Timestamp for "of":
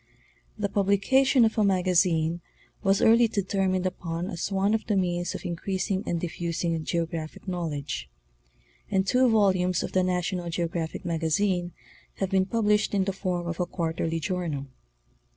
1.45-1.59, 4.73-4.87, 5.35-5.45, 9.83-9.91, 13.45-13.59